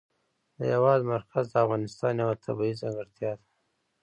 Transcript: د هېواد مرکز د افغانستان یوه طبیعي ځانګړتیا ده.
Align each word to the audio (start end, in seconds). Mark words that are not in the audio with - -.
د 0.57 0.59
هېواد 0.73 1.01
مرکز 1.13 1.45
د 1.51 1.55
افغانستان 1.65 2.13
یوه 2.21 2.35
طبیعي 2.45 2.75
ځانګړتیا 2.81 3.31
ده. 3.37 3.43